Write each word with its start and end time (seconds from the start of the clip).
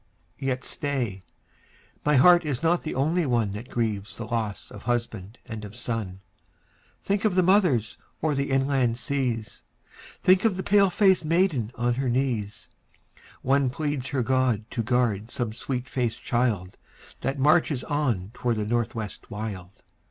Yet 0.39 0.63
stay, 0.63 1.21
my 2.03 2.15
heart 2.15 2.43
is 2.43 2.63
not 2.63 2.81
the 2.81 2.95
only 2.95 3.27
one 3.27 3.51
That 3.51 3.69
grieves 3.69 4.17
the 4.17 4.25
loss 4.25 4.71
of 4.71 4.81
husband 4.81 5.37
and 5.45 5.63
of 5.63 5.75
son; 5.75 6.21
Think 6.99 7.23
of 7.23 7.35
the 7.35 7.43
mothers 7.43 7.99
o'er 8.23 8.33
the 8.33 8.49
inland 8.49 8.97
seas; 8.97 9.61
Think 10.23 10.43
of 10.43 10.57
the 10.57 10.63
pale 10.63 10.89
faced 10.89 11.23
maiden 11.23 11.69
on 11.75 11.93
her 11.93 12.09
knees; 12.09 12.67
One 13.43 13.69
pleads 13.69 14.07
her 14.07 14.23
God 14.23 14.65
to 14.71 14.81
guard 14.81 15.29
some 15.29 15.53
sweet 15.53 15.87
faced 15.87 16.23
child 16.23 16.77
That 17.19 17.37
marches 17.37 17.83
on 17.83 18.31
toward 18.33 18.55
the 18.55 18.65
North 18.65 18.95
West 18.95 19.29
wild. 19.29 19.83